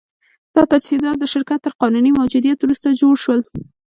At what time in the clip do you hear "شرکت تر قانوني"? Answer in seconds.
1.33-2.11